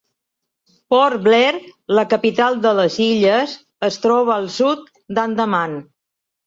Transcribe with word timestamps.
Port 0.93 1.19
Blair, 1.27 1.51
la 1.99 2.05
capital 2.15 2.59
de 2.65 2.73
les 2.81 2.99
illes, 3.11 3.55
es 3.91 4.03
troba 4.09 4.37
al 4.41 4.53
sud 4.59 4.93
d'Andaman. 5.19 5.83